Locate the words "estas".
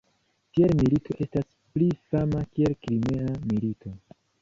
1.27-1.47